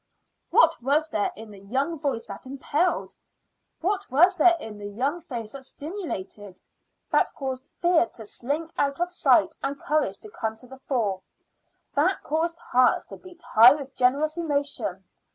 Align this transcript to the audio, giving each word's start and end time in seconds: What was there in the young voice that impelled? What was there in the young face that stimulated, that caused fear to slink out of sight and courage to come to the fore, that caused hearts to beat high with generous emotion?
What 0.49 0.81
was 0.81 1.09
there 1.09 1.31
in 1.35 1.51
the 1.51 1.59
young 1.59 1.99
voice 1.99 2.25
that 2.25 2.47
impelled? 2.47 3.13
What 3.81 4.09
was 4.09 4.33
there 4.35 4.57
in 4.59 4.79
the 4.79 4.87
young 4.87 5.21
face 5.21 5.51
that 5.51 5.63
stimulated, 5.63 6.59
that 7.11 7.31
caused 7.35 7.69
fear 7.79 8.07
to 8.15 8.25
slink 8.25 8.71
out 8.79 8.99
of 8.99 9.11
sight 9.11 9.55
and 9.61 9.79
courage 9.79 10.17
to 10.21 10.31
come 10.31 10.55
to 10.57 10.65
the 10.65 10.77
fore, 10.79 11.21
that 11.93 12.23
caused 12.23 12.57
hearts 12.57 13.05
to 13.13 13.17
beat 13.17 13.43
high 13.43 13.75
with 13.75 13.95
generous 13.95 14.37
emotion? 14.37 15.03